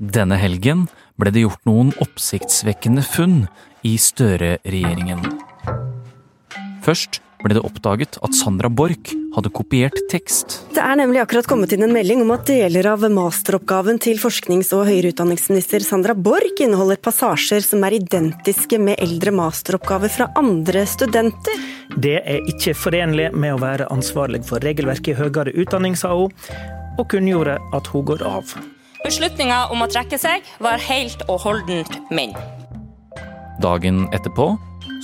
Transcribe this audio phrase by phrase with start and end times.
[0.00, 0.86] Denne helgen
[1.20, 3.42] ble det gjort noen oppsiktsvekkende funn
[3.84, 5.20] i Støre-regjeringen.
[6.80, 10.56] Først ble det oppdaget at Sandra Borch hadde kopiert tekst.
[10.72, 14.72] Det er nemlig akkurat kommet inn en melding om at deler av masteroppgaven til forsknings-
[14.76, 20.88] og høyere utdanningsminister Sandra Borch inneholder passasjer som er identiske med eldre masteroppgaver fra andre
[20.88, 21.60] studenter.
[21.92, 26.32] Det er ikke forenlig med å være ansvarlig for regelverket i høyere utdanning, sa hun,
[26.96, 28.60] og kunngjorde at hun går av.
[29.04, 32.34] Beslutninga om å trekke seg var helt og holdent min.
[33.60, 34.52] Dagen etterpå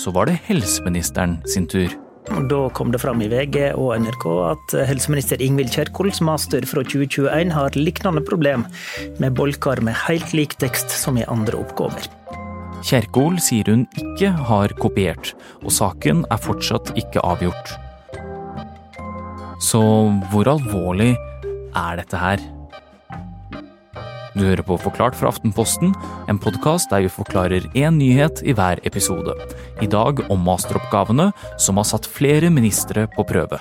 [0.00, 1.92] så var det helseministeren sin tur.
[2.50, 7.52] Da kom det fram i VG og NRK at helseminister Ingvild Kjerkols master fra 2021
[7.54, 8.66] har lignende problem
[9.22, 12.10] med bolker med helt lik tekst som i andre oppgaver.
[12.86, 15.32] Kjerkol sier hun ikke har kopiert,
[15.62, 17.72] og saken er fortsatt ikke avgjort.
[19.62, 19.80] Så
[20.32, 21.14] hvor alvorlig
[21.76, 22.42] er dette her?
[24.36, 25.94] Du hører på Forklart fra Aftenposten,
[26.28, 29.32] en podkast der vi forklarer én nyhet i hver episode.
[29.80, 33.56] I dag om masteroppgavene som har satt flere ministre på prøve.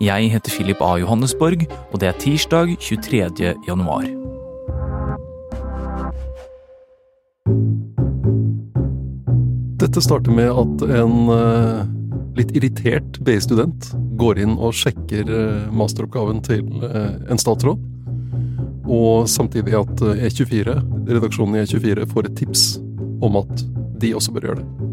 [0.00, 0.94] Jeg heter Philip A.
[1.02, 3.52] Johannesborg, og det er tirsdag 23.
[3.68, 4.08] januar.
[9.84, 11.84] Dette starter med at en eh,
[12.40, 17.89] litt irritert BI-student går inn og sjekker eh, masteroppgaven til eh, en statsråd.
[18.90, 22.64] Og samtidig at E24, redaksjonen i E24 får et tips
[23.22, 23.66] om at
[24.00, 24.88] de også bør gjøre det.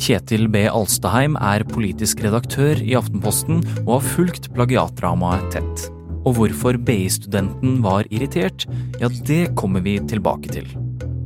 [0.00, 0.64] Kjetil B.
[0.66, 5.84] Alstaheim er politisk redaktør i Aftenposten og har fulgt plagiatdramaet tett.
[6.24, 8.64] Og hvorfor BI-studenten var irritert,
[9.00, 10.66] ja, det kommer vi tilbake til.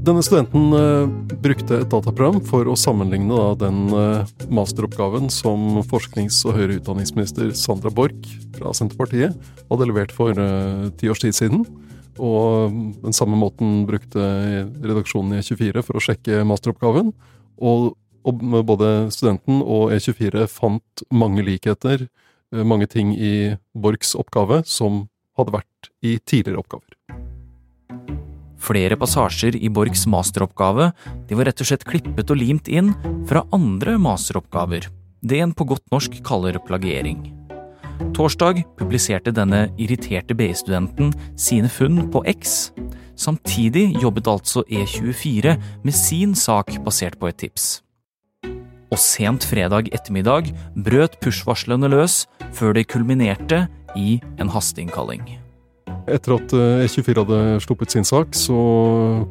[0.08, 1.08] Denne studenten eh,
[1.42, 7.52] brukte et dataprogram for å sammenligne da, den eh, masteroppgaven som forsknings- og høyere utdanningsminister
[7.58, 9.36] Sandra Borch fra Senterpartiet
[9.68, 11.66] hadde levert for eh, ti års tid siden.
[12.18, 14.22] Og den samme måten brukte
[14.82, 17.12] redaksjonen i E24 for å sjekke masteroppgaven.
[17.58, 17.92] Og,
[18.28, 22.08] og både studenten og E24 fant mange likheter,
[22.54, 25.06] eh, mange ting i Borchs oppgave som
[25.38, 26.94] hadde vært i tidligere oppgaver.
[28.58, 30.90] Flere passasjer i Borchs masteroppgave
[31.28, 32.90] de var rett og slett klippet og limt inn
[33.30, 34.90] fra andre masteroppgaver.
[35.22, 37.37] Det en på godt norsk kaller plagiering.
[38.14, 42.70] Torsdag publiserte denne irriterte BI-studenten sine funn på X.
[43.18, 47.82] Samtidig jobbet altså E24 med sin sak basert på et tips.
[48.88, 53.66] Og sent fredag ettermiddag brøt push-varslene løs før det kulminerte
[53.98, 55.26] i en hasteinnkalling.
[56.08, 58.56] Etter at eh, E24 hadde sluppet sin sak, så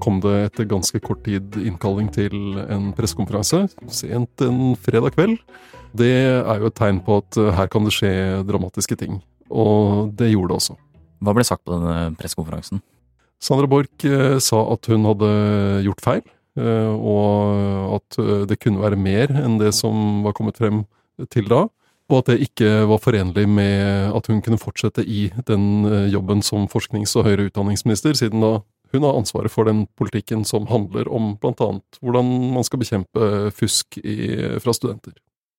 [0.04, 5.40] kom det etter ganske kort tid innkalling til en pressekonferanse sent en fredag kveld.
[5.98, 6.14] Det
[6.44, 8.12] er jo et tegn på at eh, her kan det skje
[8.48, 9.22] dramatiske ting.
[9.48, 10.78] Og det gjorde det også.
[11.24, 12.84] Hva ble sagt på denne pressekonferansen?
[13.42, 15.32] Sandra Borch eh, sa at hun hadde
[15.86, 16.24] gjort feil,
[16.60, 18.20] eh, og at
[18.50, 20.86] det kunne være mer enn det som var kommet frem
[21.34, 21.66] til da.
[22.08, 26.70] Og at det ikke var forenlig med at hun kunne fortsette i den jobben som
[26.72, 28.54] forsknings- og høyere utdanningsminister, siden da
[28.94, 31.68] hun har ansvaret for den politikken som handler om bl.a.
[32.00, 34.16] hvordan man skal bekjempe fusk i,
[34.64, 35.18] fra studenter.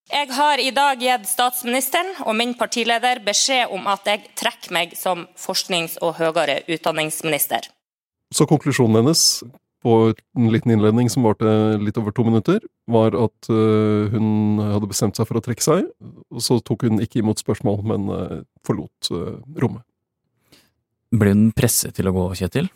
[0.09, 4.95] Jeg har i dag gitt statsministeren og min partileder beskjed om at jeg trekker meg
[4.97, 7.67] som forsknings- og høyere utdanningsminister.
[8.33, 9.43] Så konklusjonen hennes
[9.85, 12.59] på en liten innledning som varte litt over to minutter,
[12.89, 15.85] var at øh, hun hadde bestemt seg for å trekke seg.
[16.33, 18.35] Og så tok hun ikke imot spørsmål, men øh,
[18.67, 19.85] forlot øh, rommet.
[21.15, 22.67] Ble hun presset til å gå, Kjetil?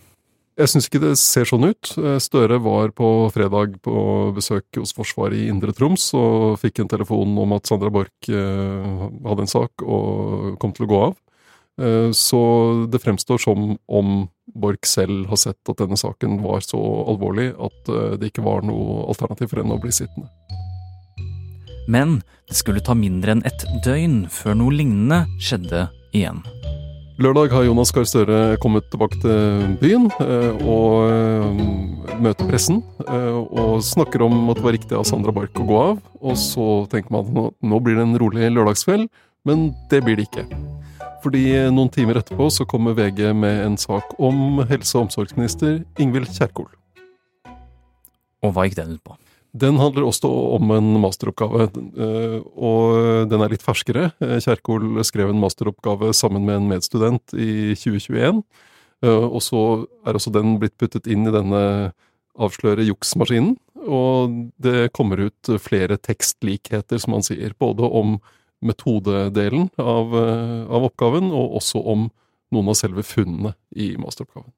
[0.53, 1.91] Jeg syns ikke det ser sånn ut.
[1.97, 3.95] Eh, Støre var på fredag på
[4.35, 9.07] besøk hos Forsvaret i Indre Troms og fikk en telefon om at Sandra Borch eh,
[9.25, 11.15] hadde en sak og kom til å gå av.
[11.81, 12.41] Eh, Så
[12.85, 14.13] det fremstår som om
[14.53, 16.77] Borch selv har sett at denne saken var så
[17.09, 20.27] alvorlig at det ikke var noe alternativ for henne å bli sittende.
[21.87, 22.19] Men
[22.51, 26.43] det skulle ta mindre enn ett døgn før noe lignende skjedde igjen.
[27.21, 32.79] Lørdag har Jonas Gahr Støre kommet tilbake til byen eh, og eh, møter pressen.
[33.05, 36.01] eh, Og snakker om at det var riktig av Sandra Barch å gå av.
[36.25, 39.05] Og så tenker man at nå, blir det en rolig lørdagskveld,
[39.45, 40.47] men det blir det ikke.
[41.23, 46.33] Fordi noen timer etterpå så kommer VG med en sak om helse- og omsorgsminister Ingvild
[46.33, 46.71] Kjerkol.
[48.43, 49.15] Og hva gikk den ut på?
[49.53, 54.07] Den handler også om en masteroppgave, eh, og den er litt ferskere.
[54.17, 58.41] Eh, Kjerkol skrev en masteroppgave sammen med en medstudent i 2021,
[59.05, 61.93] eh, og så er også den blitt puttet inn i denne
[62.33, 63.53] avsløre juksmaskinen,
[63.85, 68.17] og det kommer ut flere tekstlikheter, som han sier, både om
[68.63, 72.07] metodedelen av, av oppgaven, og også om
[72.53, 74.49] noen av selve funnene i masteroppgaven.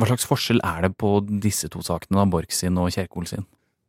[0.00, 3.44] Hva slags forskjell er det på disse to sakene, da, Borch sin og Kjerkol sin?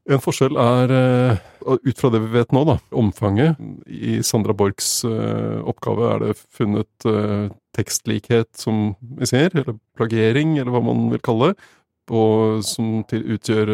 [0.06, 3.58] En forskjell er, eh, ut fra det vi vet nå, da, omfanget.
[3.90, 10.60] I Sandra Borchs eh, oppgave er det funnet eh, tekstlikhet, som vi ser, eller plagiering,
[10.60, 11.72] eller hva man vil kalle det,
[12.14, 13.72] og som utgjør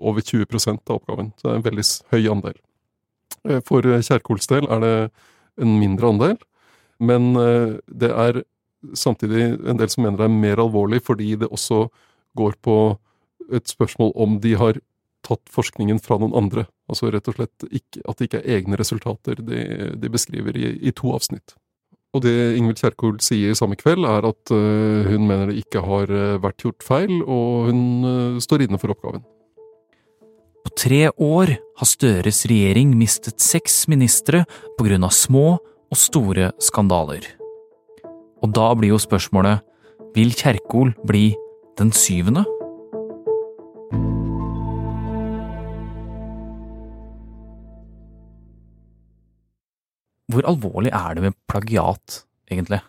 [0.00, 0.48] over 20
[0.88, 1.34] av oppgaven.
[1.36, 2.56] Så det er en veldig høy andel.
[3.68, 4.94] For Kjerkols del er det
[5.60, 6.38] en mindre andel,
[7.04, 7.34] men
[7.84, 8.40] det er
[8.96, 11.82] samtidig en del som mener det er mer alvorlig fordi det også
[12.40, 12.78] går på
[13.52, 14.80] et spørsmål om de har
[15.24, 16.66] tatt forskningen fra noen andre.
[16.90, 19.60] Altså rett og slett ikke, at det ikke er egne resultater de,
[19.98, 21.56] de beskriver i, i, to avsnitt.
[22.14, 26.10] Og det Ingvild Kjerkol sier samme kveld, er at uh, hun mener det ikke har
[26.12, 29.24] uh, vært gjort feil, og hun uh, står inne for oppgaven.
[30.64, 34.44] På tre år har Støres regjering mistet seks ministre
[34.78, 37.26] på grunn av små og store skandaler.
[38.44, 39.64] Og da blir jo spørsmålet,
[40.14, 41.32] vil Kjerkol bli
[41.80, 42.44] den syvende?
[50.32, 52.80] Hvor alvorlig er det med plagiat, egentlig?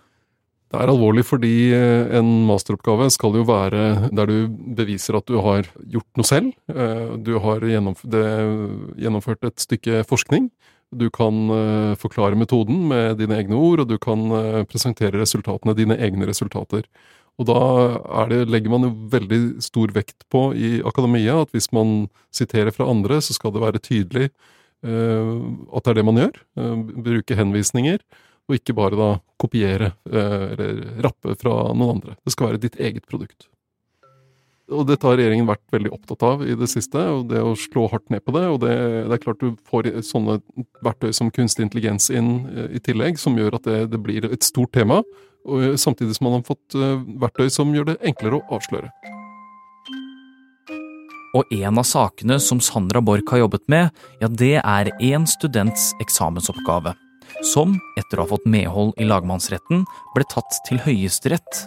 [0.75, 4.37] Det er alvorlig fordi eh, en masteroppgave skal jo være der du
[4.75, 6.55] beviser at du har gjort noe selv.
[6.67, 10.49] Eh, du har gjennomført et stykke forskning.
[10.95, 14.25] Du kan eh, forklare metoden med dine egne ord, og du kan
[14.71, 16.83] presentere resultatene, dine egne resultater.
[17.39, 22.07] Og da det, legger man jo veldig stor vekt på i akademia at hvis man
[22.35, 24.29] siterer fra andre, så skal det være tydelig
[24.85, 26.37] at det er det man gjør.
[26.59, 26.77] Eh,
[27.07, 27.99] bruke henvisninger,
[28.45, 29.09] og ikke bare da
[29.41, 32.15] kopiere eh, eller rappe fra noen andre.
[32.23, 33.49] Det skal være ditt eget produkt.
[34.73, 37.85] Og dette har regjeringen vært veldig opptatt av i det siste, og det å slå
[37.91, 38.45] hardt ned på det.
[38.49, 38.73] Og det,
[39.05, 40.39] det er klart du får sånne
[40.85, 44.73] verktøy som kunstig intelligens inn i tillegg, som gjør at det, det blir et stort
[44.73, 45.03] tema.
[45.77, 46.73] Samtidig som man har fått
[47.21, 48.89] verktøy som gjør det enklere å avsløre.
[51.35, 53.91] Og en av sakene som Sandra Borch har jobbet med,
[54.21, 56.95] ja, det er en students eksamensoppgave.
[57.43, 59.83] Som, etter å ha fått medhold i lagmannsretten,
[60.15, 61.65] ble tatt til Høyesterett.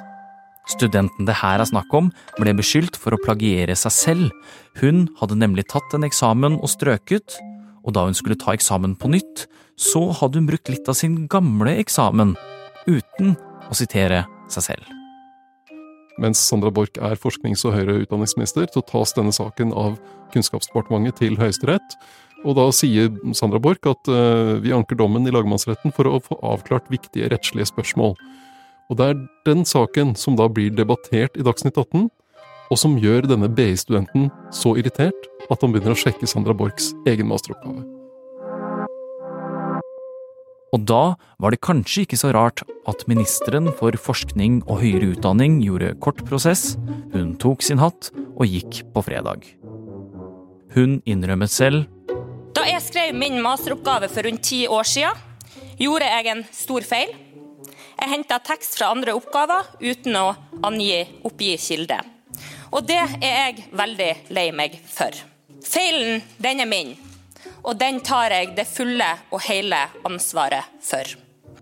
[0.72, 2.10] Studenten det her er snakk om,
[2.40, 4.34] ble beskyldt for å plagiere seg selv.
[4.80, 7.36] Hun hadde nemlig tatt en eksamen og strøket,
[7.84, 9.46] og da hun skulle ta eksamen på nytt,
[9.78, 12.36] så hadde hun brukt litt av sin gamle eksamen,
[12.88, 13.36] uten
[13.68, 14.97] å sitere seg selv.
[16.18, 19.98] Mens Sandra Borch er forsknings- og høyere utdanningsminister, så tas denne saken av
[20.34, 21.98] Kunnskapsdepartementet til Høyesterett.
[22.46, 26.38] Og da sier Sandra Borch at uh, vi anker dommen i lagmannsretten for å få
[26.46, 28.14] avklart viktige rettslige spørsmål.
[28.88, 32.08] Og det er den saken som da blir debattert i Dagsnytt 18,
[32.68, 37.30] og som gjør denne BI-studenten så irritert at han begynner å sjekke Sandra Borchs egen
[37.30, 37.97] masteroppgave.
[40.76, 45.62] Og da var det kanskje ikke så rart at ministeren for forskning og høyere utdanning
[45.64, 46.74] gjorde kort prosess,
[47.14, 49.46] hun tok sin hatt og gikk på fredag.
[50.76, 51.86] Hun innrømmet selv
[52.56, 55.16] Da jeg skrev min masteroppgave for rundt ti år siden,
[55.78, 57.14] gjorde jeg en stor feil.
[57.98, 60.26] Jeg henta tekst fra andre oppgaver uten å
[60.66, 61.98] angi, oppgi kilde.
[62.74, 65.14] Og det er jeg veldig lei meg for.
[65.64, 66.96] Feilen, den er min
[67.68, 69.78] og den tar jeg det fulle og hele
[70.08, 71.16] ansvaret for.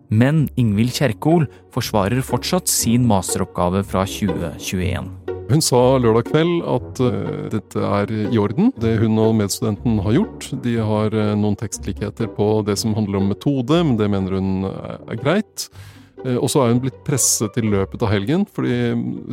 [0.06, 5.08] Men Ingvild Kjerkol forsvarer fortsatt sin masteroppgave fra 2021.
[5.47, 7.10] Hun sa lørdag kveld at uh,
[7.51, 10.48] dette er i orden, det hun og medstudenten har gjort.
[10.63, 14.67] De har uh, noen tekstlikheter på det som handler om metode, men det mener hun
[14.67, 15.69] er, er greit.
[16.25, 18.75] Uh, og så er hun blitt presset i løpet av helgen, fordi,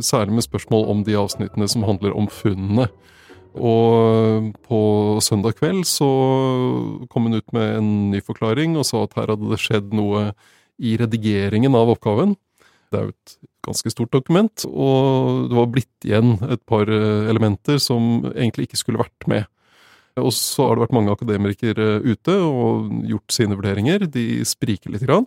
[0.06, 2.86] særlig med spørsmål om de avsnittene som handler om funnene.
[3.54, 4.80] Og på
[5.22, 6.08] søndag kveld så
[7.10, 10.32] kom hun ut med en ny forklaring og sa at her hadde det skjedd noe
[10.82, 12.34] i redigeringen av oppgaven.
[12.90, 17.28] Det er jo et ganske stort dokument, og det var blitt igjen et par eh,
[17.30, 19.46] elementer som egentlig ikke skulle vært med.
[20.20, 24.04] Og så har det vært mange akademikere ute og gjort sine vurderinger.
[24.06, 25.02] De spriker litt.
[25.06, 25.26] Grann.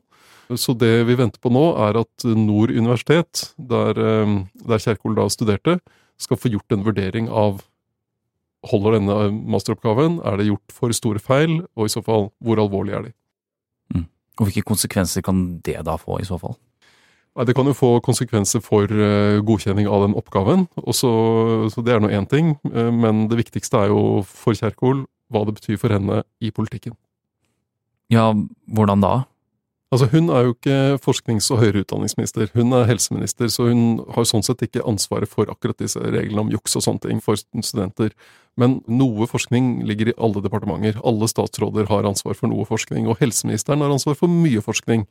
[0.56, 4.36] Så det vi venter på nå, er at Nord universitet, der, eh,
[4.68, 5.80] der Kjerkol da studerte,
[6.18, 7.60] skal få gjort en vurdering av
[8.66, 9.18] Holder denne
[9.54, 10.20] masteroppgaven?
[10.26, 13.12] Er det gjort for store feil, og i så fall, hvor alvorlig er de?
[13.94, 14.08] Mm.
[14.40, 16.58] Og hvilke konsekvenser kan det da få, i så fall?
[17.46, 20.66] Det kan jo få konsekvenser for uh, godkjenning av den oppgaven.
[20.82, 21.10] Også,
[21.70, 25.44] så Det er nå én ting, uh, men det viktigste er jo for Kjerkol hva
[25.46, 26.96] det betyr for henne i politikken.
[28.10, 28.32] Ja,
[28.66, 29.14] hvordan da?
[29.88, 34.26] Altså, Hun er jo ikke forsknings- og høyere utdanningsminister, hun er helseminister, så hun har
[34.28, 38.12] sånn sett ikke ansvaret for akkurat disse reglene om juks og sånne ting for studenter.
[38.58, 41.00] Men noe forskning ligger i alle departementer.
[41.08, 45.08] Alle statsråder har ansvar for noe forskning, og helseministeren har ansvar for mye forskning.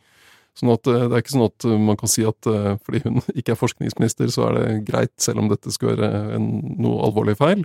[0.56, 2.40] Sånn at Det er ikke sånn at man kan si at
[2.84, 6.76] fordi hun ikke er forskningsminister, så er det greit, selv om dette skulle være en,
[6.76, 7.64] noe alvorlig feil.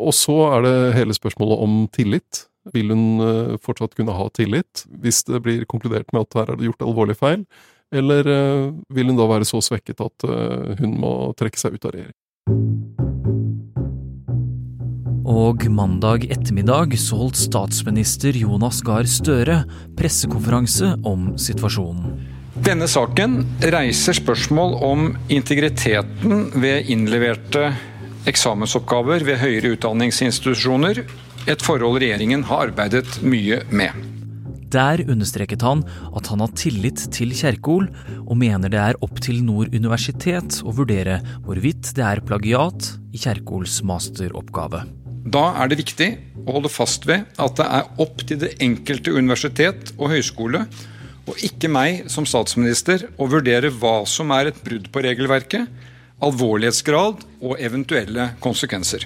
[0.00, 2.46] Og så er det hele spørsmålet om tillit.
[2.74, 6.68] Vil hun fortsatt kunne ha tillit hvis det blir konkludert med at her er det
[6.68, 7.46] gjort alvorlig feil?
[7.90, 8.28] Eller
[8.92, 10.28] vil hun da være så svekket at
[10.78, 12.18] hun må trekke seg ut av regjering?
[15.30, 19.60] Og mandag ettermiddag så holdt statsminister Jonas Gahr Støre
[19.98, 22.16] pressekonferanse om situasjonen.
[22.66, 23.38] Denne saken
[23.72, 27.70] reiser spørsmål om integriteten ved innleverte
[28.28, 31.04] eksamensoppgaver ved høyere utdanningsinstitusjoner,
[31.48, 34.08] et forhold regjeringen har arbeidet mye med.
[34.70, 35.82] Der understreket han
[36.14, 37.88] at han har tillit til Kjerkol,
[38.22, 43.18] og mener det er opp til Nord universitet å vurdere hvorvidt det er plagiat i
[43.18, 44.84] Kjerkols masteroppgave.
[45.30, 46.10] Da er det viktig
[46.46, 50.64] å holde fast ved at det er opp til det enkelte universitet og høyskole,
[51.28, 55.66] og ikke meg som statsminister, å vurdere hva som er et brudd på regelverket,
[56.24, 59.04] alvorlighetsgrad og eventuelle konsekvenser.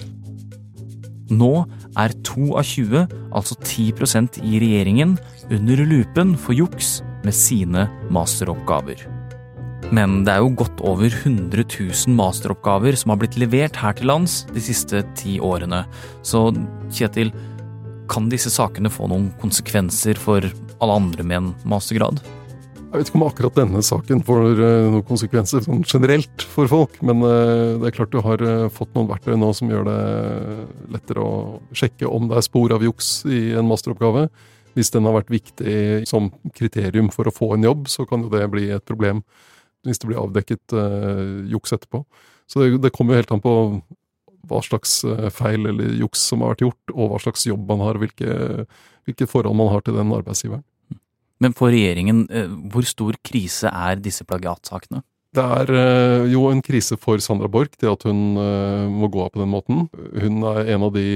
[1.32, 1.52] Nå
[2.00, 5.16] er to av 20, altså 10% i regjeringen,
[5.52, 9.06] under lupen for juks med sine masteroppgaver.
[9.94, 14.08] Men det er jo godt over 100 000 masteroppgaver som har blitt levert her til
[14.08, 15.84] lands de siste ti årene.
[16.24, 16.48] Så
[16.94, 17.32] Kjetil,
[18.10, 22.20] kan disse sakene få noen konsekvenser for alle andre med en mastergrad?
[22.94, 27.00] Jeg vet ikke om akkurat denne saken får eh, noen konsekvenser sånn generelt for folk,
[27.02, 29.96] men eh, det er klart du har eh, fått noen verktøy nå som gjør det
[30.94, 31.32] lettere å
[31.74, 34.28] sjekke om det er spor av juks i en masteroppgave.
[34.78, 38.30] Hvis den har vært viktig som kriterium for å få en jobb, så kan jo
[38.30, 39.24] det bli et problem
[39.82, 42.04] hvis det blir avdekket uh, juks etterpå.
[42.48, 43.56] Så det, det kommer jo helt an på
[44.48, 45.00] hva slags
[45.34, 48.38] feil eller juks som har vært gjort, og hva slags jobb man har, hvilke,
[49.04, 50.64] hvilke forhold man har til den arbeidsgiveren.
[51.42, 55.02] Men for regjeringen, uh, hvor stor krise er disse plagiatsakene?
[55.34, 59.40] Det er jo en krise for Sandra Borch, det at hun må gå av på
[59.40, 59.80] den måten.
[60.14, 61.08] Hun er en av de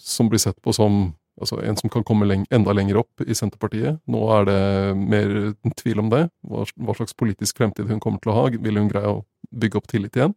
[0.00, 3.98] som blir sett på som Altså en som kan komme enda lenger opp i Senterpartiet.
[4.06, 4.58] Nå er det
[4.98, 5.32] mer
[5.80, 6.28] tvil om det.
[6.46, 8.44] Hva, slags politisk fremtid hun kommer til å ha.
[8.54, 10.36] Vil hun greie å bygge opp tillit igjen?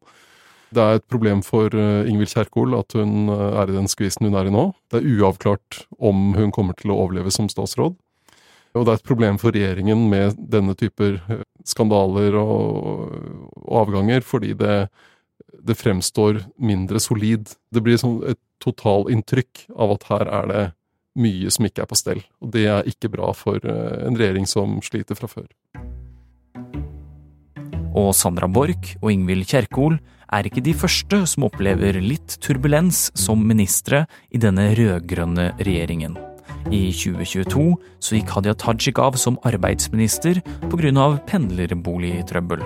[0.73, 4.49] Det er et problem for Ingvild Kjerkol at hun er i den skvisen hun er
[4.49, 4.71] i nå.
[4.91, 7.95] Det er uavklart om hun kommer til å overleve som statsråd.
[8.77, 13.13] Og det er et problem for regjeringen med denne typer uh, skandaler og,
[13.63, 14.79] og avganger, fordi det,
[15.59, 17.51] det, fremstår mindre solid.
[17.73, 20.65] Det blir sånn et totalinntrykk av at her er det
[21.17, 22.21] mye som ikke er på stell.
[22.43, 25.49] Og det er ikke bra for eh, en regjering som sliter fra før.
[27.97, 29.97] Og Sandra Borch og Ingvild Kjerkol
[30.33, 36.19] er ikke de første som opplever litt turbulens som ministre i denne rød-grønne regjeringen.
[36.67, 37.65] I 2022
[38.03, 41.07] så gikk Hadia Tajik av som arbeidsminister pga.
[41.29, 42.63] pendlerboligtrøbbel.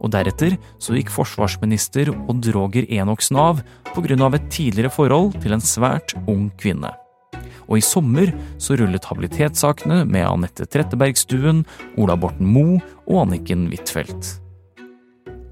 [0.00, 3.62] Og deretter så gikk forsvarsminister Odd Roger Enoksen av
[3.94, 4.34] pga.
[4.34, 6.92] et tidligere forhold til en svært ung kvinne
[7.66, 11.64] og i sommer så rullet habilitetssakene med Anette Trettebergstuen,
[11.98, 14.36] Ola Borten Moe og Anniken Huitfeldt.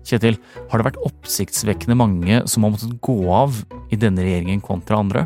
[0.04, 0.36] Kjetil,
[0.68, 3.56] har det vært oppsiktsvekkende mange som har måttet gå av
[3.90, 5.24] i denne regjeringen kontra andre?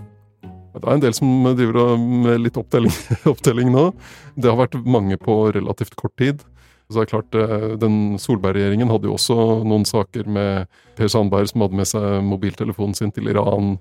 [0.79, 2.95] Det er en del som driver med litt opptelling,
[3.33, 3.91] opptelling nå.
[4.37, 6.45] Det har vært mange på relativt kort tid.
[6.89, 11.51] Så det er klart, eh, Den Solberg-regjeringen hadde jo også noen saker med Per Sandberg
[11.51, 13.77] som hadde med seg mobiltelefonen sin til Iran.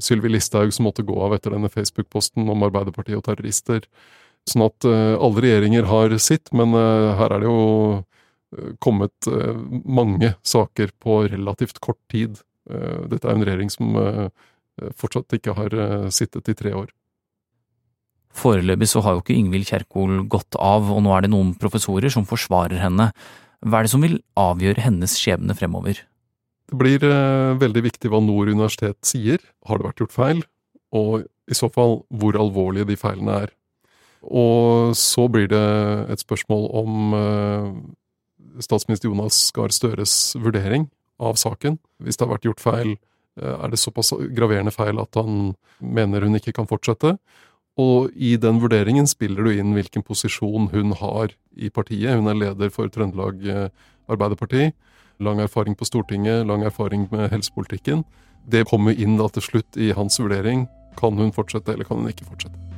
[0.00, 3.84] Sylvi Listhaug som måtte gå av etter denne Facebook-posten om Arbeiderpartiet og terrorister.
[4.48, 8.04] Sånn at uh, alle regjeringer har sitt, men uh, her er det jo
[8.82, 9.28] kommet
[9.86, 12.40] mange saker på relativt kort tid.
[12.66, 13.94] dette er en regjering som
[14.98, 15.76] fortsatt ikke har
[16.14, 16.90] sittet i tre år.
[18.36, 22.12] Foreløpig så har jo ikke Ingvild Kjerkol gått av, og nå er det noen professorer
[22.14, 23.10] som forsvarer henne.
[23.60, 25.98] Hva er det som vil avgjøre hennes skjebne fremover?
[26.70, 29.42] Det blir eh, veldig viktig hva Nord universitet sier.
[29.66, 30.44] Har det vært gjort feil?
[30.94, 33.52] Og i så fall hvor alvorlige de feilene er.
[34.22, 35.66] Og så blir det
[36.14, 37.68] et spørsmål om eh,
[38.62, 40.86] statsminister Jonas Gahr Støres vurdering
[41.20, 41.80] av saken.
[41.98, 46.26] Hvis det har vært gjort feil, eh, er det såpass graverende feil at han mener
[46.26, 47.14] hun ikke kan fortsette?
[47.80, 52.16] Og i den vurderingen spiller du inn hvilken posisjon hun har i partiet.
[52.18, 53.68] Hun er leder for Trøndelag eh,
[54.10, 54.70] Arbeiderparti.
[55.20, 58.04] Lang erfaring på Stortinget, lang erfaring med helsepolitikken.
[58.50, 60.66] Det kommer inn da til slutt i hans vurdering.
[60.98, 62.69] Kan hun fortsette, eller kan hun ikke fortsette?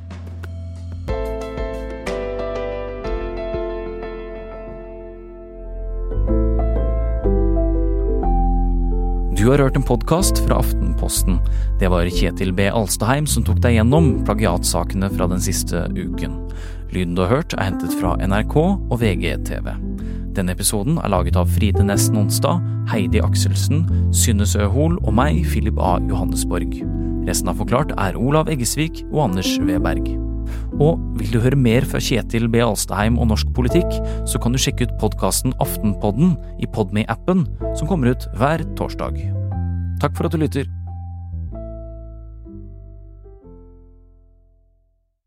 [9.43, 11.35] Du har hørt en podkast fra Aftenposten.
[11.79, 12.69] Det var Kjetil B.
[12.71, 16.37] Alstaheim som tok deg gjennom plagiatsakene fra den siste uken.
[16.95, 19.67] Lyden du har hørt er hentet fra NRK og VGTV.
[20.39, 23.83] Denne episoden er laget av Fride Næss Nonstad, Heidi Akselsen,
[24.15, 25.97] Synne Søhol og meg, Philip A.
[26.07, 26.79] Johannesborg.
[27.27, 30.22] Resten av Forklart er Olav Eggesvik og Anders Weberg.
[30.79, 32.61] Og vil du høre mer fra Kjetil B.
[32.65, 33.89] Alstaheim og norsk politikk,
[34.29, 37.47] så kan du sjekke ut podkasten Aftenpodden i Podme-appen,
[37.77, 39.19] som kommer ut hver torsdag.
[40.03, 40.82] Takk for at du lytter.